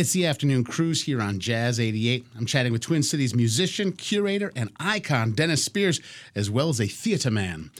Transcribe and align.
It's 0.00 0.14
the 0.14 0.24
afternoon 0.24 0.64
cruise 0.64 1.02
here 1.02 1.20
on 1.20 1.40
Jazz 1.40 1.78
88. 1.78 2.24
I'm 2.34 2.46
chatting 2.46 2.72
with 2.72 2.80
Twin 2.80 3.02
Cities 3.02 3.34
musician, 3.34 3.92
curator, 3.92 4.50
and 4.56 4.70
icon 4.80 5.32
Dennis 5.32 5.62
Spears, 5.62 6.00
as 6.34 6.48
well 6.48 6.70
as 6.70 6.80
a 6.80 6.86
theater 6.86 7.30
man. 7.30 7.70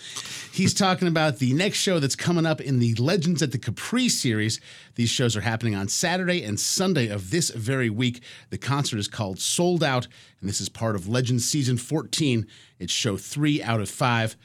He's 0.52 0.74
talking 0.74 1.08
about 1.08 1.38
the 1.38 1.54
next 1.54 1.78
show 1.78 1.98
that's 1.98 2.16
coming 2.16 2.44
up 2.44 2.60
in 2.60 2.78
the 2.78 2.94
Legends 2.96 3.42
at 3.42 3.52
the 3.52 3.58
Capri 3.58 4.10
series. 4.10 4.60
These 4.96 5.08
shows 5.08 5.34
are 5.34 5.40
happening 5.40 5.74
on 5.74 5.88
Saturday 5.88 6.44
and 6.44 6.60
Sunday 6.60 7.08
of 7.08 7.30
this 7.30 7.48
very 7.48 7.88
week. 7.88 8.20
The 8.50 8.58
concert 8.58 8.98
is 8.98 9.08
called 9.08 9.40
Souled 9.40 9.82
Out, 9.82 10.06
and 10.42 10.48
this 10.50 10.60
is 10.60 10.68
part 10.68 10.96
of 10.96 11.08
Legends 11.08 11.46
Season 11.46 11.78
14. 11.78 12.46
It's 12.78 12.92
show 12.92 13.16
three 13.16 13.62
out 13.62 13.80
of 13.80 13.88
five. 13.88 14.36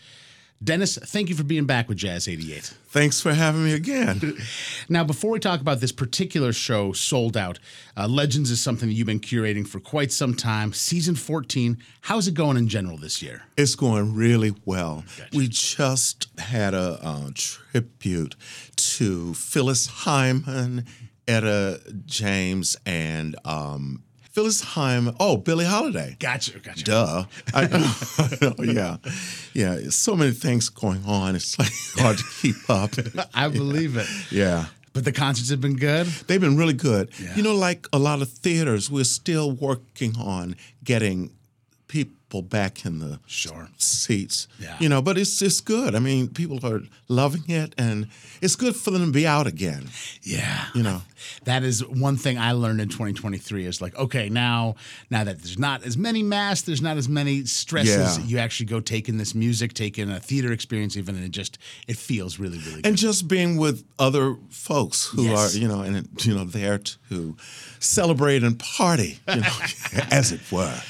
Dennis, 0.64 0.98
thank 0.98 1.30
you 1.30 1.36
for 1.36 1.44
being 1.44 1.66
back 1.66 1.90
with 1.90 1.98
Jazz 1.98 2.28
88. 2.28 2.64
Thanks 2.88 3.20
for 3.22 3.34
having 3.34 3.64
me 3.66 3.74
again. 3.74 4.38
Now, 4.88 5.04
before 5.04 5.32
we 5.32 5.40
talk 5.40 5.62
about 5.62 5.80
this 5.80 5.92
particular 5.92 6.54
show, 6.54 6.92
Souled 6.94 7.36
Out, 7.36 7.58
uh, 7.98 8.08
Legends 8.08 8.52
is 8.52 8.62
something 8.62 8.88
that 8.88 8.94
you've 8.94 9.08
been 9.08 9.20
curating 9.20 9.68
for 9.68 9.80
quite 9.80 10.12
some 10.12 10.36
time. 10.36 10.74
Season 10.74 11.16
14, 11.16 11.78
how's 12.02 12.28
it 12.28 12.36
going 12.36 12.56
in 12.56 12.68
general 12.68 12.96
this 12.96 13.22
year? 13.22 13.44
It's 13.58 13.74
going 13.74 14.14
really 14.14 14.54
well. 14.64 15.04
We 15.34 15.48
just 15.48 16.28
had 16.38 16.76
a 16.76 17.00
uh, 17.02 17.30
tribute 17.34 18.36
to 18.76 19.34
Phyllis 19.34 19.88
Hyman, 19.88 20.86
Etta 21.28 21.82
James, 22.06 22.78
and 22.86 23.36
um, 23.44 24.04
Phyllis 24.36 24.60
Hyman. 24.60 25.16
Oh, 25.18 25.38
Billie 25.38 25.64
Holiday. 25.64 26.18
Gotcha, 26.20 26.60
gotcha. 26.60 26.84
Duh. 26.84 27.24
I 27.54 27.68
know, 27.68 27.94
oh, 28.60 28.64
yeah. 28.64 28.98
Yeah. 29.54 29.90
So 29.92 30.14
many 30.14 30.32
things 30.32 30.68
going 30.68 31.02
on. 31.06 31.38
It's 31.38 31.58
like 31.58 31.72
hard 31.96 32.18
to 32.18 32.24
keep 32.42 32.70
up. 32.70 32.92
I 33.34 33.48
believe 33.48 33.96
it. 33.96 34.08
Yeah. 34.30 34.66
But 34.92 35.06
the 35.06 35.14
concerts 35.14 35.50
have 35.52 35.62
been 35.62 35.78
good. 35.78 36.08
They've 36.28 36.42
been 36.42 36.58
really 36.58 36.74
good. 36.74 37.12
Yeah. 37.18 37.34
You 37.36 37.44
know, 37.44 37.56
like 37.56 37.88
a 37.94 37.98
lot 37.98 38.22
of 38.22 38.30
theaters, 38.30 38.92
we're 38.92 39.06
still 39.06 39.54
working 39.54 40.18
on 40.18 40.58
getting 40.84 41.32
people 42.04 42.42
back 42.42 42.86
in 42.86 43.00
the 43.00 43.20
Sure. 43.26 43.70
seats. 43.78 44.48
Yeah. 44.60 44.76
You 44.80 44.90
know, 44.90 45.02
but 45.02 45.18
it's 45.18 45.42
it's 45.42 45.62
good. 45.62 45.96
I 45.96 46.00
mean, 46.00 46.28
people 46.28 46.60
are 46.66 46.82
loving 47.08 47.44
it 47.50 47.74
and 47.78 48.08
it's 48.42 48.56
good 48.58 48.76
for 48.76 48.92
them 48.92 49.06
to 49.06 49.12
be 49.12 49.26
out 49.26 49.48
again. 49.48 49.90
Yeah. 50.24 50.66
You 50.76 50.84
know. 50.84 51.02
That 51.46 51.64
is 51.64 51.84
one 51.86 52.18
thing 52.18 52.38
I 52.38 52.52
learned 52.52 52.82
in 52.82 52.90
2023 52.90 53.66
is 53.66 53.82
like, 53.82 53.96
okay, 53.98 54.30
now 54.30 54.76
now 55.10 55.24
that 55.24 55.38
there's 55.42 55.58
not 55.58 55.84
as 55.86 55.96
many 55.98 56.24
masks, 56.24 56.66
there's 56.66 56.82
not 56.82 56.98
as 56.98 57.08
many 57.08 57.46
stresses, 57.46 58.18
Yeah. 58.18 58.26
you 58.26 58.38
actually 58.40 58.66
go 58.68 58.80
take 58.82 59.08
in 59.10 59.18
this 59.18 59.34
music, 59.34 59.74
take 59.74 59.98
in 59.98 60.12
a 60.12 60.20
theater 60.20 60.52
experience 60.52 60.98
even, 60.98 61.16
and 61.16 61.24
it 61.24 61.32
just 61.32 61.58
it 61.88 61.98
feels 61.98 62.38
really, 62.38 62.58
really 62.60 62.82
good. 62.82 62.86
And 62.88 62.98
just 62.98 63.28
being 63.28 63.56
with 63.58 63.84
other 63.98 64.36
folks 64.50 65.06
who 65.06 65.24
Yes. 65.24 65.56
are, 65.56 65.58
you 65.58 65.68
know, 65.70 65.82
and 65.82 66.08
you 66.24 66.36
know, 66.36 66.44
there 66.44 66.80
to 67.10 67.38
celebrate 67.80 68.44
and 68.44 68.60
party, 68.60 69.20
you 69.30 69.42
know, 69.42 69.58
as 70.12 70.32
it 70.32 70.42
were. 70.52 70.82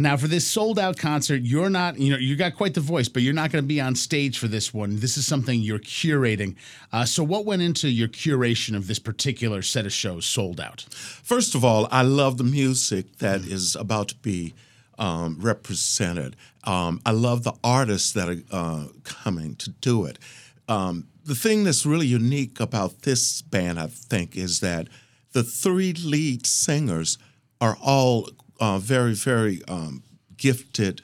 Now, 0.00 0.16
for 0.16 0.28
this 0.28 0.46
souled 0.46 0.78
out 0.78 0.96
concert, 0.96 1.42
you're 1.42 1.68
not, 1.68 1.98
you 1.98 2.12
know, 2.12 2.18
you 2.18 2.36
got 2.36 2.54
quite 2.54 2.74
the 2.74 2.80
voice, 2.80 3.08
but 3.08 3.22
you're 3.22 3.34
not 3.34 3.50
going 3.50 3.64
to 3.64 3.66
be 3.66 3.80
on 3.80 3.96
stage 3.96 4.38
for 4.38 4.46
this 4.46 4.72
one. 4.72 5.00
This 5.00 5.16
is 5.16 5.26
something 5.26 5.60
you're 5.60 5.80
curating. 5.80 6.54
Uh, 6.92 7.04
so, 7.04 7.24
what 7.24 7.44
went 7.44 7.62
into 7.62 7.88
your 7.88 8.06
curation 8.06 8.76
of 8.76 8.86
this 8.86 9.00
particular 9.00 9.60
set 9.60 9.86
of 9.86 9.92
shows, 9.92 10.24
souled 10.24 10.60
out? 10.60 10.82
First 10.92 11.56
of 11.56 11.64
all, 11.64 11.88
I 11.90 12.02
love 12.02 12.38
the 12.38 12.44
music 12.44 13.18
that 13.18 13.40
is 13.40 13.74
about 13.74 14.08
to 14.08 14.14
be 14.16 14.54
um, 15.00 15.36
represented. 15.40 16.36
Um, 16.62 17.00
I 17.04 17.10
love 17.10 17.42
the 17.42 17.54
artists 17.64 18.12
that 18.12 18.28
are 18.28 18.42
uh, 18.52 18.86
coming 19.02 19.56
to 19.56 19.70
do 19.70 20.04
it. 20.04 20.20
Um, 20.68 21.08
the 21.24 21.34
thing 21.34 21.64
that's 21.64 21.84
really 21.84 22.06
unique 22.06 22.60
about 22.60 23.02
this 23.02 23.42
band, 23.42 23.80
I 23.80 23.88
think, 23.88 24.36
is 24.36 24.60
that 24.60 24.86
the 25.32 25.42
three 25.42 25.92
lead 25.92 26.46
singers 26.46 27.18
are 27.60 27.76
all 27.82 28.30
uh, 28.60 28.78
very, 28.78 29.14
very 29.14 29.62
um, 29.68 30.02
gifted 30.36 31.02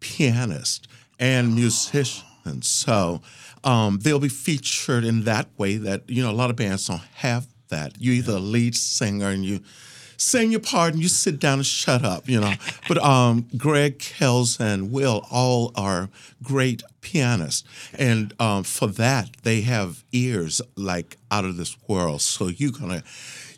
pianist 0.00 0.88
and 1.18 1.54
musicians. 1.54 2.68
So 2.68 3.22
um, 3.62 3.98
they'll 4.02 4.18
be 4.18 4.28
featured 4.28 5.04
in 5.04 5.24
that 5.24 5.48
way 5.56 5.76
that, 5.78 6.08
you 6.08 6.22
know, 6.22 6.30
a 6.30 6.32
lot 6.32 6.50
of 6.50 6.56
bands 6.56 6.86
don't 6.86 7.00
have 7.14 7.46
that. 7.68 7.94
You're 7.98 8.14
either 8.14 8.38
lead 8.38 8.74
singer 8.74 9.28
and 9.28 9.44
you 9.44 9.60
sing 10.16 10.50
your 10.50 10.60
part 10.60 10.94
and 10.94 11.02
you 11.02 11.08
sit 11.08 11.40
down 11.40 11.58
and 11.58 11.66
shut 11.66 12.04
up, 12.04 12.28
you 12.28 12.40
know. 12.40 12.52
but 12.88 12.98
um, 12.98 13.46
Greg, 13.56 13.98
Kells, 13.98 14.60
and 14.60 14.92
Will 14.92 15.26
all 15.30 15.72
are 15.74 16.08
great 16.42 16.82
pianists. 17.00 17.64
And 17.94 18.32
um, 18.40 18.64
for 18.64 18.86
that, 18.86 19.30
they 19.42 19.62
have 19.62 20.04
ears 20.12 20.60
like 20.76 21.16
out 21.30 21.44
of 21.44 21.56
this 21.56 21.76
world. 21.88 22.20
So 22.20 22.48
you're 22.48 22.72
going 22.72 23.00
to 23.00 23.04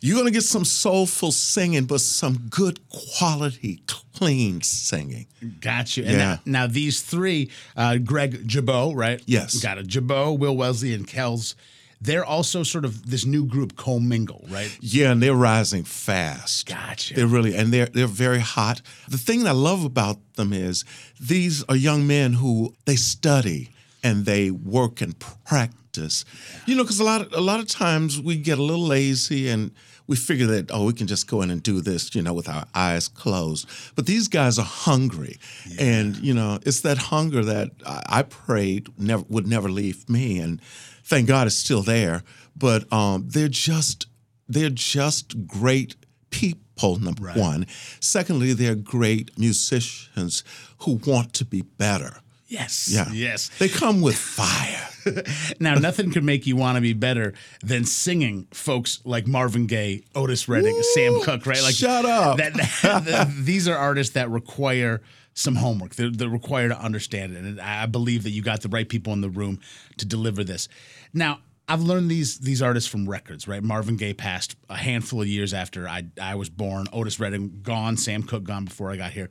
you're 0.06 0.16
gonna 0.18 0.30
get 0.30 0.44
some 0.44 0.64
soulful 0.64 1.32
singing, 1.32 1.84
but 1.84 2.00
some 2.00 2.46
good 2.48 2.78
quality, 2.88 3.82
clean 4.14 4.62
singing. 4.62 5.26
Got 5.60 5.96
you. 5.96 6.04
And 6.04 6.12
Yeah. 6.12 6.18
now, 6.18 6.40
now 6.62 6.66
these 6.66 7.00
three, 7.00 7.50
uh, 7.76 7.96
Greg 7.98 8.46
Jabot, 8.46 8.94
right? 8.94 9.20
Yes. 9.26 9.56
Got 9.58 9.78
it. 9.78 9.86
Jabot, 9.88 10.38
Will 10.38 10.56
Wesley, 10.56 10.94
and 10.94 11.06
Kells. 11.06 11.54
They're 12.00 12.24
also 12.24 12.62
sort 12.62 12.84
of 12.84 13.10
this 13.10 13.24
new 13.24 13.46
group 13.46 13.74
commingle, 13.76 14.44
right? 14.50 14.70
Yeah, 14.80 15.12
and 15.12 15.22
they're 15.22 15.34
rising 15.34 15.82
fast. 15.84 16.66
Gotcha. 16.66 17.14
They're 17.14 17.26
really 17.26 17.56
and 17.56 17.72
they're 17.72 17.86
they're 17.86 18.06
very 18.06 18.40
hot. 18.40 18.82
The 19.08 19.18
thing 19.18 19.42
that 19.44 19.48
I 19.50 19.52
love 19.52 19.82
about 19.84 20.18
them 20.36 20.52
is 20.52 20.84
these 21.18 21.64
are 21.70 21.76
young 21.76 22.06
men 22.06 22.34
who 22.34 22.74
they 22.84 22.96
study 22.96 23.70
and 24.04 24.26
they 24.26 24.50
work 24.50 25.00
and 25.00 25.14
practice. 25.46 26.24
You 26.66 26.76
know, 26.76 26.84
because 26.84 27.00
a 27.00 27.04
lot 27.04 27.22
of, 27.22 27.32
a 27.32 27.40
lot 27.40 27.60
of 27.60 27.66
times 27.66 28.20
we 28.20 28.36
get 28.36 28.58
a 28.58 28.62
little 28.62 28.86
lazy 28.86 29.48
and 29.48 29.70
we 30.08 30.16
figure 30.16 30.46
that 30.46 30.70
oh 30.72 30.84
we 30.86 30.92
can 30.92 31.06
just 31.06 31.26
go 31.28 31.42
in 31.42 31.50
and 31.50 31.62
do 31.62 31.80
this 31.80 32.14
you 32.14 32.22
know 32.22 32.34
with 32.34 32.48
our 32.48 32.64
eyes 32.74 33.08
closed. 33.08 33.68
But 33.94 34.06
these 34.06 34.28
guys 34.28 34.58
are 34.58 34.64
hungry, 34.64 35.38
and 35.78 36.16
you 36.16 36.34
know 36.34 36.58
it's 36.66 36.80
that 36.82 36.98
hunger 36.98 37.44
that 37.44 37.70
I, 37.86 38.02
I 38.20 38.22
prayed 38.22 38.88
never 38.98 39.24
would 39.28 39.46
never 39.46 39.68
leave 39.68 40.08
me, 40.08 40.38
and 40.38 40.60
thank 41.04 41.26
God 41.28 41.46
it's 41.46 41.56
still 41.56 41.82
there. 41.82 42.22
But 42.56 42.90
um, 42.92 43.24
they're 43.28 43.48
just 43.48 44.06
they're 44.48 44.70
just 44.70 45.46
great 45.46 45.96
people 46.30 46.98
number 46.98 47.22
Right. 47.24 47.36
one 47.36 47.66
secondly 48.00 48.52
they're 48.52 48.74
great 48.74 49.30
musicians 49.38 50.44
who 50.80 51.00
want 51.06 51.32
to 51.34 51.44
be 51.44 51.62
better 51.62 52.18
Yes. 52.48 52.88
yeah 52.92 53.08
Yes. 53.12 53.50
they 53.58 53.68
come 53.68 54.02
with 54.02 54.16
fire 54.16 54.88
Now, 55.60 55.74
nothing 55.74 56.10
could 56.10 56.24
make 56.24 56.46
you 56.46 56.56
want 56.56 56.76
to 56.76 56.80
be 56.82 56.92
better 56.92 57.32
than 57.62 57.84
singing 57.84 58.46
folks 58.52 59.00
like 59.04 59.26
Marvin 59.26 59.66
Gaye, 59.66 60.04
Otis 60.14 60.48
Redding, 60.48 60.80
Sam 60.94 61.20
Cooke, 61.22 61.46
right? 61.46 61.62
Like, 61.62 61.74
shut 61.74 62.04
up 62.04 62.38
that, 62.38 62.54
that- 62.82 63.32
these 63.36 63.68
are 63.68 63.76
artists 63.76 64.14
that 64.14 64.30
require 64.30 65.00
some 65.34 65.56
homework. 65.56 65.94
They're, 65.94 66.10
they're 66.10 66.28
required 66.28 66.68
to 66.70 66.80
understand 66.80 67.34
it, 67.36 67.44
and 67.44 67.60
I 67.60 67.86
believe 67.86 68.22
that 68.24 68.30
you 68.30 68.42
got 68.42 68.62
the 68.62 68.68
right 68.68 68.88
people 68.88 69.12
in 69.12 69.20
the 69.20 69.28
room 69.30 69.60
to 69.98 70.06
deliver 70.06 70.42
this. 70.44 70.68
Now, 71.12 71.40
I've 71.68 71.82
learned 71.82 72.10
these 72.10 72.38
these 72.38 72.62
artists 72.62 72.88
from 72.88 73.08
records, 73.08 73.48
right? 73.48 73.62
Marvin 73.62 73.96
Gaye 73.96 74.14
passed 74.14 74.56
a 74.70 74.76
handful 74.76 75.22
of 75.22 75.28
years 75.28 75.52
after 75.52 75.88
I 75.88 76.06
I 76.20 76.34
was 76.36 76.48
born. 76.48 76.86
Otis 76.92 77.18
Redding 77.18 77.60
gone. 77.62 77.96
Sam 77.96 78.22
Cooke 78.22 78.44
gone 78.44 78.64
before 78.64 78.90
I 78.90 78.96
got 78.96 79.12
here. 79.12 79.30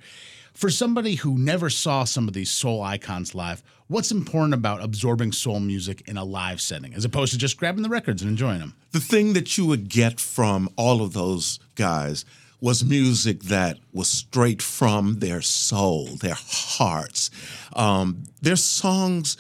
For 0.54 0.70
somebody 0.70 1.16
who 1.16 1.38
never 1.38 1.70
saw 1.70 2.06
some 2.06 2.30
of 2.30 2.34
these 2.34 2.50
soul 2.50 2.82
icons 2.82 3.36
live, 3.36 3.62
what's 3.88 4.10
important 4.12 4.54
about 4.54 4.82
absorbing 4.82 5.34
soul 5.34 5.60
music 5.60 6.08
in 6.08 6.16
a 6.18 6.24
live 6.24 6.62
setting 6.62 6.94
as 6.94 7.04
opposed 7.04 7.34
to 7.34 7.38
just 7.38 7.58
grabbing 7.58 7.84
the 7.84 7.90
records 7.90 8.22
and 8.22 8.32
enjoying 8.32 8.60
them? 8.60 8.76
the 8.96 9.02
thing 9.02 9.34
that 9.34 9.58
you 9.58 9.66
would 9.66 9.90
get 9.90 10.22
from 10.22 10.70
all 10.78 11.02
of 11.02 11.12
those 11.12 11.60
guys 11.76 12.24
was 12.62 12.86
music 12.86 13.44
that 13.44 13.78
was 13.92 14.08
straight 14.08 14.62
from 14.62 15.20
their 15.20 15.42
soul, 15.42 16.06
their 16.22 16.38
hearts. 16.38 17.30
Um, 17.76 18.24
their 18.42 18.56
songs, 18.56 19.36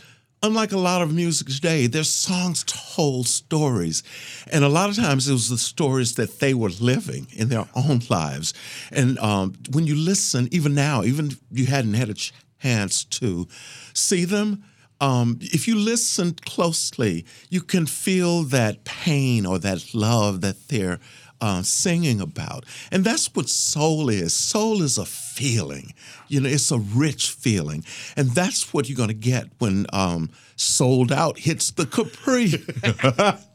unlike 0.45 0.71
a 0.71 0.77
lot 0.77 1.01
of 1.01 1.13
music 1.13 1.47
today, 1.47 1.87
their 1.87 2.03
songs 2.03 2.63
told 2.63 3.27
stories. 3.27 4.03
And 4.51 4.63
a 4.63 4.69
lot 4.69 4.89
of 4.89 4.95
times 4.95 5.27
it 5.27 5.33
was 5.33 5.49
the 5.49 5.57
stories 5.57 6.15
that 6.15 6.39
they 6.39 6.53
were 6.53 6.69
living 6.69 7.27
in 7.33 7.49
their 7.49 7.67
own 7.75 8.01
lives. 8.09 8.53
And 8.91 9.17
um, 9.19 9.53
when 9.71 9.87
you 9.87 9.95
listen, 9.95 10.47
even 10.51 10.75
now, 10.75 11.03
even 11.03 11.27
if 11.27 11.39
you 11.51 11.65
hadn't 11.65 11.95
had 11.95 12.09
a 12.09 12.15
chance 12.61 13.03
to 13.05 13.47
see 13.93 14.25
them, 14.25 14.63
um, 15.01 15.39
if 15.41 15.67
you 15.67 15.75
listen 15.75 16.35
closely, 16.45 17.25
you 17.49 17.61
can 17.61 17.85
feel 17.85 18.43
that 18.43 18.85
pain 18.85 19.45
or 19.45 19.59
that 19.59 19.93
love 19.93 20.41
that 20.41 20.69
they're 20.69 20.99
uh, 21.41 21.63
singing 21.63 22.21
about. 22.21 22.65
And 22.91 23.03
that's 23.03 23.33
what 23.35 23.49
soul 23.49 24.09
is. 24.09 24.33
Soul 24.33 24.81
is 24.81 24.97
a 24.97 25.05
feeling, 25.35 25.93
you 26.29 26.39
know, 26.39 26.47
it's 26.47 26.71
a 26.71 26.79
rich 26.79 27.29
feeling. 27.29 27.83
And 28.15 28.29
that's 28.29 28.73
what 28.73 28.87
you're 28.87 28.95
going 28.95 29.09
to 29.09 29.13
get 29.13 29.47
when 29.57 29.85
um, 29.91 30.29
Souled 30.55 31.11
Out 31.11 31.39
hits 31.39 31.71
the 31.71 31.85
Capri. 31.85 32.53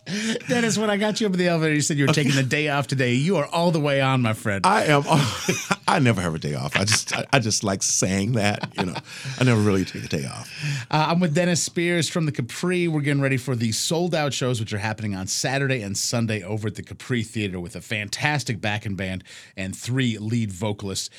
Dennis, 0.49 0.77
when 0.77 0.91
I 0.91 0.97
got 0.97 1.21
you 1.21 1.27
up 1.27 1.35
in 1.35 1.39
the 1.39 1.49
elevator, 1.49 1.75
you 1.75 1.81
said 1.81 1.97
you 1.97 2.07
were 2.07 2.13
taking 2.13 2.35
the 2.35 2.43
day 2.43 2.69
off 2.69 2.87
today. 2.87 3.15
You 3.15 3.37
are 3.37 3.47
all 3.47 3.71
the 3.71 3.81
way 3.81 4.01
on, 4.01 4.23
my 4.23 4.33
friend. 4.33 4.67
I 4.67 4.85
am. 4.85 5.05
I 5.89 5.99
never 5.99 6.21
have 6.21 6.35
a 6.35 6.39
day 6.39 6.55
off. 6.55 6.77
I 6.77 6.85
just, 6.85 7.17
I, 7.17 7.27
I 7.33 7.39
just 7.39 7.63
like 7.63 7.83
saying 7.83 8.33
that. 8.33 8.73
You 8.79 8.87
know, 8.87 8.95
I 9.39 9.45
never 9.45 9.61
really 9.61 9.85
take 9.85 10.05
a 10.05 10.09
day 10.09 10.27
off. 10.27 10.51
Uh, 10.91 11.07
I'm 11.09 11.21
with 11.21 11.35
Dennis 11.35 11.63
Spears 11.63 12.09
from 12.09 12.27
the 12.27 12.33
Capri. 12.33 12.89
We're 12.89 13.03
getting 13.03 13.23
ready 13.23 13.37
for 13.37 13.55
the 13.55 13.73
souled 13.73 14.15
out 14.15 14.33
shows, 14.33 14.59
which 14.59 14.73
are 14.73 14.79
happening 14.79 15.15
on 15.15 15.27
Saturday 15.27 15.83
and 15.83 15.97
Sunday 15.97 16.43
over 16.43 16.69
at 16.69 16.75
the 16.75 16.83
Capri 16.83 17.23
Theater 17.23 17.61
with 17.61 17.77
a 17.77 17.81
fantastic 17.81 18.61
backing 18.61 18.97
band 18.97 19.23
and 19.57 19.77
three 19.77 20.19
lead 20.19 20.51
vocalists. 20.51 21.11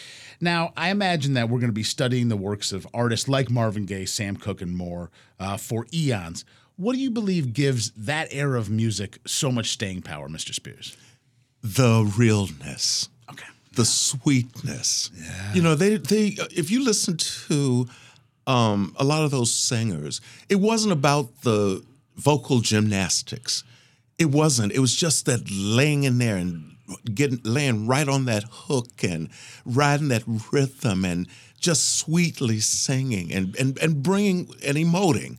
Now, 0.44 0.51
I 0.76 0.90
imagine 0.90 1.34
that 1.36 1.50
we're 1.50 1.60
going 1.60 1.70
to 1.70 1.74
be 1.74 1.84
studying 1.84 2.30
the 2.30 2.38
works 2.38 2.72
of 2.72 2.88
artists 2.94 3.28
like 3.28 3.50
Marvin 3.50 3.86
Gaye, 3.86 4.06
Sam 4.06 4.36
Cooke, 4.36 4.62
and 4.62 4.76
more 4.76 5.10
uh, 5.40 5.58
for 5.58 5.86
eons. 5.94 6.46
What 6.78 6.94
do 6.94 7.00
you 7.00 7.12
believe 7.12 7.54
gives 7.54 7.92
that 7.92 8.30
era 8.32 8.58
of 8.58 8.70
music 8.70 9.20
so 9.26 9.52
much 9.52 9.70
staying 9.70 10.02
power, 10.02 10.28
Mr. 10.28 10.54
Spears? 10.54 10.98
The 11.62 12.12
realness. 12.18 13.10
Okay. 13.32 13.46
The 13.76 13.86
sweetness. 13.86 15.12
Yeah. 15.16 15.54
You 15.54 15.62
know, 15.62 15.76
they 15.76 15.98
they 15.98 16.38
if 16.56 16.72
you 16.72 16.84
listen 16.84 17.18
to 17.18 17.88
um, 18.48 18.96
a 18.98 19.04
lot 19.04 19.24
of 19.24 19.32
those 19.32 19.54
singers, 19.54 20.22
it 20.50 20.56
wasn't 20.56 20.94
about 20.94 21.42
the 21.42 21.84
vocal 22.16 22.62
gymnastics. 22.62 23.64
It 24.18 24.26
wasn't. 24.26 24.74
It 24.74 24.80
was 24.80 24.96
just 24.96 25.26
that 25.28 25.50
laying 25.52 26.04
in 26.04 26.18
there 26.18 26.38
and 26.38 26.71
getting 27.14 27.40
laying 27.44 27.88
right 27.88 28.08
on 28.08 28.26
that 28.26 28.44
hook 28.50 29.04
and 29.04 29.30
riding 29.66 30.10
that 30.10 30.24
rhythm 30.52 31.06
and 31.06 31.28
just 31.60 31.98
sweetly 31.98 32.60
singing 32.60 33.32
and 33.32 33.56
and 33.58 33.78
and 33.80 34.04
bringing 34.04 34.50
and 34.66 34.78
emoting 34.78 35.38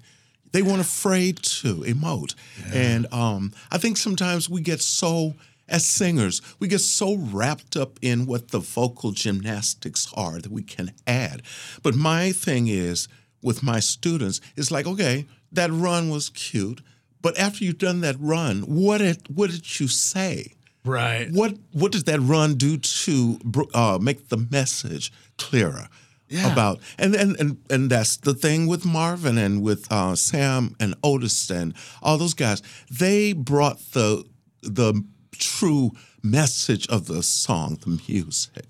they 0.53 0.63
weren't 0.63 0.81
afraid 0.81 1.39
to 1.43 1.77
emote. 1.77 2.35
Yeah. 2.61 2.79
And 2.79 3.13
um, 3.13 3.53
I 3.71 3.79
think 3.79 3.97
sometimes 3.97 4.49
we 4.49 4.61
get 4.61 4.81
so, 4.81 5.35
as 5.69 5.85
singers, 5.85 6.41
we 6.59 6.69
get 6.69 6.81
so 6.81 7.17
wrapped 7.17 7.77
up 7.77 7.99
in 8.03 8.27
what 8.27 8.49
the 8.49 8.59
vocal 8.59 9.11
gymnastics 9.11 10.13
are 10.15 10.39
that 10.39 10.53
we 10.53 10.63
can 10.63 10.93
add. 11.07 11.43
But 11.83 11.95
my 11.95 12.33
thing 12.33 12.69
is, 12.69 13.09
with 13.43 13.63
my 13.63 13.81
students, 13.81 14.41
it's 14.57 14.71
like, 14.71 14.87
okay, 14.87 15.27
that 15.51 15.71
run 15.73 16.11
was 16.11 16.29
cute, 16.29 16.81
but 17.21 17.39
after 17.39 17.65
you've 17.65 17.79
done 17.79 18.01
that 18.03 18.17
run, 18.19 18.61
what 18.63 18.99
did 18.99 19.27
what 19.35 19.51
did 19.51 19.81
you 19.81 19.89
say? 19.89 20.55
Right. 20.85 21.29
What 21.31 21.55
what 21.73 21.93
does 21.93 22.05
that 22.05 22.21
run 22.21 22.55
do 22.55 22.77
to 22.77 23.39
uh, 23.75 23.99
make 24.01 24.29
the 24.29 24.37
message 24.51 25.13
clearer? 25.39 25.89
yeah. 26.33 26.53
about 26.53 26.81
and, 26.99 27.15
and 27.15 27.39
and 27.39 27.59
and 27.71 27.91
that's 27.91 28.17
the 28.17 28.35
thing 28.35 28.67
with 28.67 28.85
Marvin 28.85 29.39
and 29.39 29.63
with 29.63 29.91
uh, 29.93 30.17
Sam 30.17 30.75
and 30.81 30.95
Otis 31.03 31.51
and 31.51 31.75
all 32.03 32.19
those 32.19 32.35
guys. 32.35 32.63
They 32.91 33.33
brought 33.33 33.79
the 33.93 34.25
the 34.63 35.05
true 35.33 35.93
message 36.23 36.87
of 36.89 37.07
the 37.07 37.23
song, 37.23 37.79
the 37.85 38.01
music. 38.09 38.65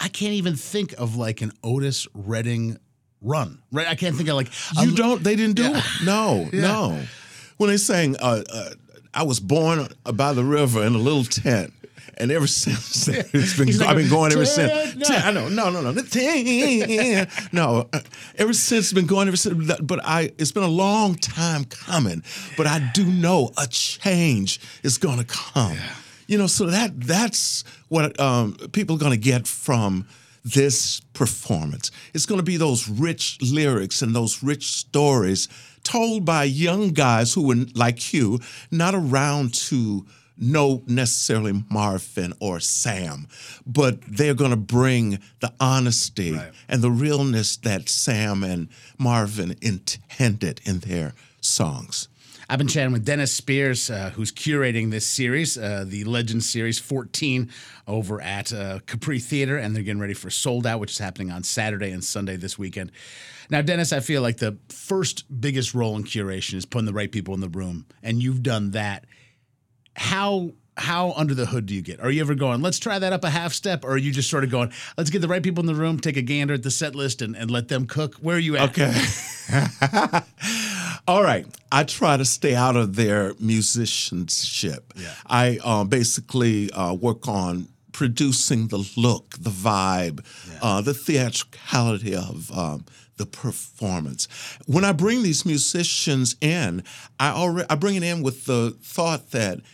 I 0.00 0.08
can't 0.08 0.34
even 0.34 0.54
think 0.54 0.92
of 0.98 1.16
like 1.16 1.40
an 1.40 1.52
Otis 1.64 2.06
Redding 2.14 2.78
run. 3.22 3.62
Right? 3.72 3.88
I 3.88 3.94
can't 3.94 4.14
think 4.14 4.28
of 4.28 4.36
like 4.36 4.50
you 4.80 4.94
don't. 4.94 5.22
They 5.22 5.36
didn't 5.36 5.56
do 5.56 5.62
yeah. 5.62 5.78
it. 5.78 5.84
No, 6.04 6.48
yeah. 6.52 6.60
no. 6.60 7.02
When 7.56 7.70
they 7.70 7.76
sang, 7.76 8.16
uh, 8.16 8.44
uh, 8.52 8.70
"I 9.14 9.22
was 9.22 9.40
born 9.40 9.88
by 10.12 10.32
the 10.32 10.44
river 10.44 10.84
in 10.84 10.94
a 10.94 10.98
little 10.98 11.24
tent." 11.24 11.72
And 12.20 12.32
ever 12.32 12.46
since 12.48 13.08
it's 13.08 13.56
been 13.56 13.78
like, 13.78 13.88
I've 13.88 13.96
been 13.96 14.10
going 14.10 14.32
ever 14.32 14.44
since. 14.44 14.96
No. 14.96 15.16
I 15.16 15.30
know, 15.30 15.48
no, 15.48 15.70
no, 15.70 15.80
no, 15.80 15.92
no. 17.52 17.88
Uh, 17.92 18.00
ever 18.36 18.52
since 18.52 18.86
it's 18.86 18.92
been 18.92 19.06
going 19.06 19.28
ever 19.28 19.36
since. 19.36 19.80
But 19.80 20.00
I, 20.04 20.32
it's 20.36 20.52
been 20.52 20.64
a 20.64 20.68
long 20.68 21.14
time 21.14 21.64
coming. 21.64 22.24
But 22.56 22.66
I 22.66 22.90
do 22.92 23.04
know 23.04 23.52
a 23.56 23.66
change 23.68 24.60
is 24.82 24.98
going 24.98 25.18
to 25.18 25.24
come. 25.24 25.74
Yeah. 25.74 25.94
You 26.26 26.38
know, 26.38 26.46
so 26.46 26.66
that 26.66 27.00
that's 27.00 27.64
what 27.88 28.18
um, 28.20 28.54
people 28.72 28.96
are 28.96 28.98
going 28.98 29.12
to 29.12 29.16
get 29.16 29.46
from 29.46 30.06
this 30.44 31.00
performance. 31.12 31.90
It's 32.14 32.26
going 32.26 32.38
to 32.38 32.44
be 32.44 32.56
those 32.56 32.88
rich 32.88 33.38
lyrics 33.40 34.02
and 34.02 34.14
those 34.14 34.42
rich 34.42 34.66
stories 34.66 35.48
told 35.88 36.24
by 36.24 36.44
young 36.44 36.90
guys 36.90 37.32
who 37.32 37.46
were 37.46 37.66
like 37.74 38.12
you, 38.12 38.40
not 38.70 38.94
around 38.94 39.54
to 39.54 40.06
know 40.36 40.82
necessarily 40.86 41.64
Marvin 41.70 42.34
or 42.40 42.60
Sam, 42.60 43.26
but 43.66 44.00
they're 44.02 44.34
going 44.34 44.50
to 44.50 44.56
bring 44.56 45.18
the 45.40 45.52
honesty 45.58 46.32
right. 46.32 46.52
and 46.68 46.82
the 46.82 46.90
realness 46.90 47.56
that 47.58 47.88
Sam 47.88 48.44
and 48.44 48.68
Marvin 48.98 49.56
intended 49.62 50.60
in 50.64 50.80
their 50.80 51.14
songs. 51.40 52.07
I've 52.50 52.58
been 52.58 52.68
chatting 52.68 52.92
with 52.92 53.04
Dennis 53.04 53.30
Spears, 53.30 53.90
uh, 53.90 54.10
who's 54.14 54.32
curating 54.32 54.90
this 54.90 55.06
series, 55.06 55.58
uh, 55.58 55.84
the 55.86 56.04
Legend 56.04 56.42
Series 56.42 56.78
14, 56.78 57.50
over 57.86 58.22
at 58.22 58.54
uh, 58.54 58.78
Capri 58.86 59.18
Theater, 59.18 59.58
and 59.58 59.76
they're 59.76 59.82
getting 59.82 60.00
ready 60.00 60.14
for 60.14 60.30
Souled 60.30 60.66
Out, 60.66 60.80
which 60.80 60.92
is 60.92 60.98
happening 60.98 61.30
on 61.30 61.42
Saturday 61.42 61.90
and 61.90 62.02
Sunday 62.02 62.36
this 62.36 62.58
weekend. 62.58 62.90
Now, 63.50 63.60
Dennis, 63.60 63.92
I 63.92 64.00
feel 64.00 64.22
like 64.22 64.38
the 64.38 64.56
first 64.70 65.24
biggest 65.40 65.74
role 65.74 65.94
in 65.96 66.04
curation 66.04 66.54
is 66.54 66.64
putting 66.64 66.86
the 66.86 66.94
right 66.94 67.12
people 67.12 67.34
in 67.34 67.40
the 67.40 67.50
room, 67.50 67.84
and 68.02 68.22
you've 68.22 68.42
done 68.42 68.70
that 68.70 69.04
how 69.98 70.52
how 70.78 71.12
under 71.16 71.34
the 71.34 71.44
hood 71.44 71.66
do 71.66 71.74
you 71.74 71.82
get? 71.82 72.00
Are 72.00 72.10
you 72.10 72.20
ever 72.20 72.36
going, 72.36 72.62
let's 72.62 72.78
try 72.78 73.00
that 73.00 73.12
up 73.12 73.24
a 73.24 73.30
half 73.30 73.52
step? 73.52 73.84
Or 73.84 73.90
are 73.90 73.96
you 73.96 74.12
just 74.12 74.30
sort 74.30 74.44
of 74.44 74.50
going, 74.50 74.72
let's 74.96 75.10
get 75.10 75.20
the 75.20 75.28
right 75.28 75.42
people 75.42 75.60
in 75.60 75.66
the 75.66 75.74
room, 75.74 75.98
take 75.98 76.16
a 76.16 76.22
gander 76.22 76.54
at 76.54 76.62
the 76.62 76.70
set 76.70 76.94
list 76.94 77.20
and, 77.20 77.36
and 77.36 77.50
let 77.50 77.66
them 77.66 77.86
cook? 77.86 78.14
Where 78.16 78.36
are 78.36 78.38
you 78.38 78.56
at? 78.56 78.78
Okay. 78.78 78.94
All 81.08 81.22
right. 81.22 81.46
I 81.72 81.84
try 81.84 82.18
to 82.18 82.24
stay 82.26 82.54
out 82.54 82.76
of 82.76 82.94
their 82.94 83.32
musicianship. 83.40 84.92
Yeah. 84.94 85.14
I 85.26 85.58
uh, 85.64 85.84
basically 85.84 86.70
uh, 86.72 86.92
work 86.92 87.26
on 87.26 87.68
producing 87.92 88.68
the 88.68 88.86
look, 88.94 89.30
the 89.38 89.48
vibe, 89.48 90.22
yeah. 90.52 90.58
uh, 90.60 90.80
the 90.82 90.92
theatricality 90.92 92.14
of 92.14 92.50
um, 92.52 92.84
the 93.16 93.24
performance. 93.24 94.28
When 94.66 94.84
I 94.84 94.92
bring 94.92 95.22
these 95.22 95.46
musicians 95.46 96.36
in, 96.42 96.84
I 97.18 97.30
already 97.30 97.66
I 97.70 97.74
bring 97.74 97.96
it 97.96 98.02
in 98.02 98.22
with 98.22 98.44
the 98.44 98.76
thought 98.82 99.30
that– 99.30 99.60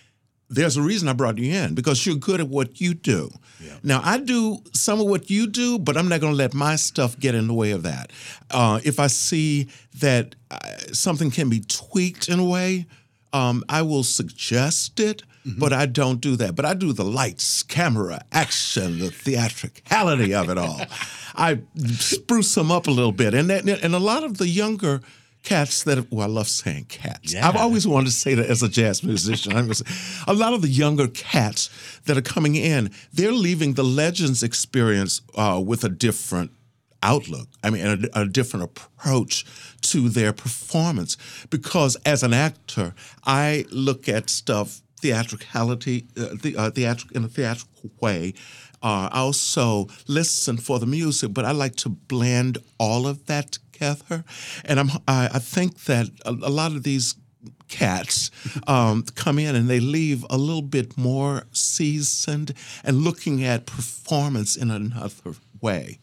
there's 0.49 0.77
a 0.77 0.83
reason 0.83 1.09
I 1.09 1.13
brought 1.13 1.39
you 1.39 1.53
in 1.53 1.75
because 1.75 2.05
you're 2.05 2.17
good 2.17 2.41
at 2.41 2.49
what 2.49 2.81
you 2.81 2.95
do. 2.95 3.31
Yeah. 3.61 3.77
Now, 3.83 4.01
I 4.05 4.19
do 4.19 4.63
some 4.73 5.01
of 5.01 5.07
what 5.07 5.31
you 5.31 5.47
do, 5.47 5.79
but 5.79 5.97
I'm 5.97 6.09
not 6.09 6.21
going 6.21 6.33
to 6.33 6.37
let 6.37 6.55
my 6.55 6.77
stuff 6.77 7.19
get 7.19 7.35
in 7.35 7.49
the 7.49 7.55
way 7.55 7.71
of 7.71 7.83
that. 7.85 8.13
Uh, 8.51 8.81
if 8.85 9.01
I 9.01 9.07
see 9.07 9.69
that 10.01 10.35
uh, 10.51 10.59
something 10.93 11.31
can 11.31 11.49
be 11.49 11.61
tweaked 11.61 12.29
in 12.29 12.39
a 12.39 12.45
way, 12.45 12.87
um, 13.33 13.65
I 13.69 13.83
will 13.83 14.05
suggest 14.05 15.01
it, 15.01 15.23
mm-hmm. 15.47 15.59
but 15.59 15.73
I 15.73 15.87
don't 15.87 16.21
do 16.21 16.37
that. 16.37 16.55
But 16.55 16.65
I 16.65 16.75
do 16.75 16.93
the 16.93 17.05
lights, 17.05 17.63
camera, 17.63 18.23
action, 18.31 18.99
the 18.99 19.11
theatricality 19.11 20.35
of 20.35 20.51
it 20.51 20.59
all. 20.59 20.81
I 21.35 21.61
spruce 21.97 22.55
them 22.55 22.71
up 22.71 22.87
a 22.87 22.93
little 22.93 23.13
bit, 23.13 23.35
and 23.35 23.51
that, 23.51 23.67
and 23.67 23.95
a 23.95 23.99
lot 23.99 24.23
of 24.23 24.39
the 24.39 24.47
younger 24.47 25.01
cats 25.45 25.85
that 25.85 26.11
well, 26.11 26.27
I 26.27 26.31
love 26.31 26.49
saying 26.49 26.87
cats. 26.87 27.35
Yeah. 27.35 27.47
I've 27.47 27.57
always 27.57 27.87
wanted 27.87 28.07
to 28.07 28.13
say 28.13 28.35
that 28.35 28.47
as 28.47 28.63
a 28.63 28.69
jazz 28.69 29.05
musician. 29.05 29.53
I'm 29.53 29.71
a 30.27 30.35
lot 30.35 30.55
of 30.55 30.63
the 30.63 30.69
younger 30.69 31.07
cats 31.09 31.71
that 32.07 32.17
are 32.17 32.23
coming 32.23 32.57
in, 32.57 32.91
they're 33.13 33.33
leaving 33.33 33.75
the 33.75 33.85
Legends 33.85 34.43
experience 34.43 35.21
uh, 35.37 35.63
with 35.65 35.85
a 35.85 35.89
different 35.89 36.51
outlook. 37.03 37.49
I 37.63 37.71
mean, 37.71 38.09
a, 38.15 38.21
a, 38.23 38.27
different 38.27 38.65
approach 38.65 39.45
to 39.83 40.09
their 40.09 40.33
performance. 40.33 41.19
Because 41.51 41.97
as 42.07 42.23
an 42.23 42.33
actor, 42.33 42.95
I 43.25 43.67
look 43.71 44.09
at 44.09 44.31
stuff 44.31 44.81
theatricality, 45.01 46.07
uh, 46.17 46.29
the, 46.41 46.57
uh, 46.57 46.71
theatric 46.71 47.13
in 47.13 47.25
a 47.25 47.29
theatrical 47.29 47.91
way. 48.01 48.33
Uh, 48.85 49.09
I 49.11 49.21
also 49.21 49.89
listen 50.07 50.59
for 50.59 50.79
the 50.79 50.87
music, 50.87 51.33
but 51.33 51.47
I 51.47 51.53
like 51.53 51.75
to 51.77 51.89
blend 51.89 52.59
all 52.79 53.07
of 53.07 53.25
that 53.27 53.53
together. 53.53 54.25
And 54.67 54.79
I'm, 54.79 54.91
I, 55.09 55.31
I 55.33 55.39
think 55.39 55.85
that 55.85 56.11
a, 56.27 56.33
a, 56.33 56.53
lot 56.53 56.73
of 56.73 56.83
these 56.83 57.15
cats 57.69 58.31
um, 58.67 59.05
come 59.15 59.39
in 59.39 59.57
and 59.57 59.71
they 59.71 59.81
leave 59.81 60.27
a 60.29 60.37
little 60.37 60.61
bit 60.63 60.99
more 60.99 61.45
seasoned 61.53 62.53
and 62.85 62.99
looking 62.99 63.43
at 63.43 63.65
performance 63.65 64.55
in 64.55 64.71
another 64.71 65.35
way 65.63 65.99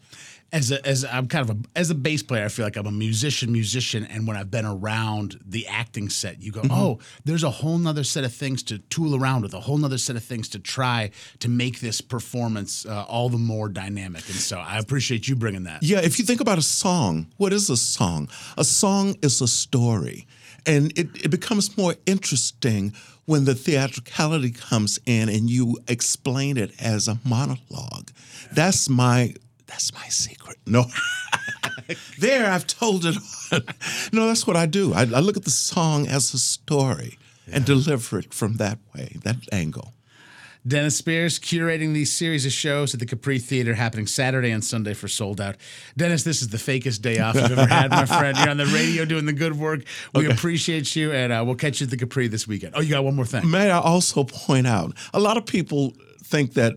as 0.52 0.70
a, 0.70 0.86
as 0.86 1.04
I'm 1.04 1.28
kind 1.28 1.48
of 1.48 1.56
a 1.56 1.60
as 1.78 1.90
a 1.90 1.94
bass 1.94 2.22
player, 2.22 2.44
I 2.44 2.48
feel 2.48 2.66
like 2.66 2.76
I'm 2.76 2.86
a 2.86 2.92
musician, 2.92 3.50
musician, 3.52 4.04
and 4.04 4.26
when 4.26 4.36
I've 4.36 4.50
been 4.50 4.66
around 4.66 5.40
the 5.44 5.66
acting 5.66 6.10
set, 6.10 6.42
you 6.42 6.52
go, 6.52 6.60
mm-hmm. 6.60 6.72
oh, 6.72 6.98
there's 7.24 7.42
a 7.42 7.50
whole 7.50 7.78
nother 7.78 8.04
set 8.04 8.24
of 8.24 8.34
things 8.34 8.62
to 8.64 8.78
tool 8.78 9.16
around 9.16 9.42
with, 9.42 9.54
a 9.54 9.60
whole 9.60 9.78
nother 9.78 9.98
set 9.98 10.14
of 10.14 10.22
things 10.22 10.48
to 10.50 10.58
try 10.58 11.10
to 11.38 11.48
make 11.48 11.80
this 11.80 12.00
performance 12.00 12.84
uh, 12.84 13.04
all 13.08 13.30
the 13.30 13.38
more 13.38 13.68
dynamic. 13.68 14.26
And 14.28 14.36
so 14.36 14.58
I 14.58 14.78
appreciate 14.78 15.26
you 15.26 15.36
bringing 15.36 15.64
that. 15.64 15.82
Yeah, 15.82 16.00
if 16.00 16.18
you 16.18 16.24
think 16.24 16.40
about 16.40 16.58
a 16.58 16.62
song, 16.62 17.28
what 17.38 17.52
is 17.52 17.70
a 17.70 17.76
song? 17.76 18.28
A 18.58 18.64
song 18.64 19.16
is 19.22 19.40
a 19.40 19.48
story, 19.48 20.26
and 20.66 20.96
it, 20.98 21.24
it 21.24 21.30
becomes 21.30 21.76
more 21.78 21.94
interesting 22.04 22.92
when 23.24 23.44
the 23.44 23.54
theatricality 23.54 24.50
comes 24.50 24.98
in 25.06 25.28
and 25.28 25.48
you 25.48 25.78
explain 25.88 26.56
it 26.58 26.72
as 26.80 27.08
a 27.08 27.18
monologue. 27.24 28.10
That's 28.52 28.88
my 28.88 29.34
that's 29.72 29.92
my 29.94 30.06
secret. 30.08 30.58
No. 30.66 30.84
there, 32.18 32.50
I've 32.50 32.66
told 32.66 33.06
it. 33.06 33.16
no, 34.12 34.26
that's 34.26 34.46
what 34.46 34.56
I 34.56 34.66
do. 34.66 34.92
I, 34.92 35.00
I, 35.00 35.20
look 35.20 35.38
at 35.38 35.44
the 35.44 35.50
song 35.50 36.06
as 36.06 36.34
a 36.34 36.38
story. 36.38 37.18
and 37.50 37.64
deliver 37.64 38.18
it 38.18 38.34
from 38.34 38.58
that 38.58 38.78
way, 38.94 39.16
that 39.24 39.36
angle. 39.50 39.94
Dennis 40.64 40.96
Spears 40.96 41.40
curating 41.40 41.92
these 41.92 42.12
series 42.12 42.46
of 42.46 42.52
shows 42.52 42.94
at 42.94 43.00
the 43.00 43.06
Capri 43.06 43.40
Theater 43.40 43.74
happening 43.74 44.06
Saturday 44.06 44.50
and 44.52 44.64
Sunday 44.64 44.94
for 44.94 45.08
souled 45.08 45.40
out. 45.40 45.56
Dennis, 45.96 46.22
this 46.22 46.40
is 46.40 46.50
the 46.50 46.56
fakest 46.56 47.02
day 47.02 47.18
off 47.18 47.34
you've 47.34 47.50
ever 47.50 47.66
had, 47.66 47.90
my 47.90 48.06
friend. 48.06 48.38
You're 48.38 48.50
on 48.50 48.58
the 48.58 48.66
radio 48.66 49.04
doing 49.04 49.24
the 49.24 49.32
good 49.32 49.58
work. 49.58 49.80
We 50.14 50.26
okay. 50.26 50.34
appreciate 50.34 50.94
you, 50.94 51.10
and 51.10 51.32
uh, 51.32 51.42
we'll 51.44 51.56
catch 51.56 51.80
you 51.80 51.86
at 51.86 51.90
the 51.90 51.96
Capri 51.96 52.28
this 52.28 52.46
weekend. 52.46 52.74
Oh, 52.76 52.80
you 52.80 52.90
got 52.90 53.02
one 53.02 53.16
more 53.16 53.24
thing. 53.24 53.50
May 53.50 53.72
I 53.72 53.80
also 53.80 54.22
point 54.22 54.68
out 54.68 54.92
a 55.12 55.18
lot 55.18 55.36
of 55.36 55.46
people 55.46 55.94
think 56.22 56.54
that 56.54 56.74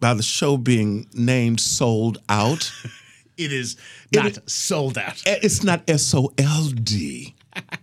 by 0.00 0.14
the 0.14 0.22
show 0.22 0.56
being 0.56 1.06
named 1.12 1.60
Souled 1.60 2.18
Out, 2.28 2.72
it 3.36 3.52
is 3.52 3.76
not 4.14 4.38
it, 4.38 4.50
sold 4.50 4.98
out. 4.98 5.22
It's 5.26 5.62
not 5.62 5.82
S 5.88 6.14
O 6.14 6.32
L 6.38 6.68
D 6.68 7.34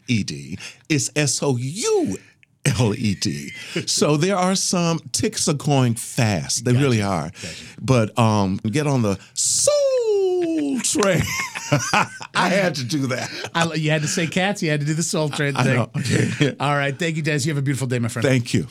E 0.08 0.24
D, 0.24 0.58
it's 0.89 1.10
S 1.15 1.41
O 1.43 1.58
U 1.58 2.17
L 2.65 2.93
E 2.96 3.15
D. 3.15 3.51
So 3.86 4.17
there 4.17 4.38
are 4.38 4.55
some 4.55 5.00
ticks 5.12 5.48
are 5.48 5.53
going 5.53 5.96
fast. 5.96 6.65
They 6.65 6.74
gotcha. 6.74 6.84
really 6.84 7.01
are. 7.01 7.29
Gotcha. 7.29 7.65
But 7.82 8.17
um, 8.17 8.58
get 8.58 8.88
on 8.88 9.01
the 9.01 9.20
soul 9.34 10.79
train. 10.79 11.24
I 12.36 12.50
had 12.50 12.75
to 12.75 12.84
do 12.84 13.08
that. 13.08 13.29
I, 13.53 13.74
you 13.74 13.89
had 13.91 14.01
to 14.01 14.08
say 14.08 14.27
cats. 14.27 14.62
You 14.62 14.70
had 14.70 14.79
to 14.82 14.86
do 14.86 14.93
the 14.93 15.03
soul 15.03 15.29
train 15.29 15.55
thing. 15.55 15.77
All 16.60 16.75
right. 16.75 16.98
Thank 16.98 17.17
you, 17.17 17.22
Des. 17.22 17.39
You 17.39 17.51
have 17.51 17.58
a 17.58 17.62
beautiful 17.62 17.88
day, 17.88 18.00
my 18.00 18.08
friend. 18.08 18.27
Thank 18.27 18.53
you. 18.53 18.67